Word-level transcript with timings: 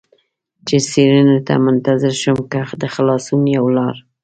چې 0.67 0.77
څېړنو 0.89 1.37
ته 1.47 1.53
منتظر 1.65 2.13
شم، 2.21 2.37
که 2.51 2.59
د 2.81 2.83
خلاصون 2.93 3.41
یوه 3.55 3.71
لار. 3.77 3.95